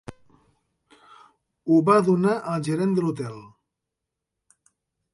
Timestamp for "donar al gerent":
2.09-2.99